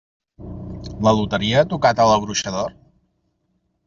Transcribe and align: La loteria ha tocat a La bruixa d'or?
La 1.07 1.11
loteria 1.19 1.59
ha 1.61 1.67
tocat 1.73 2.01
a 2.01 2.07
La 2.13 2.19
bruixa 2.23 2.55
d'or? 2.57 2.73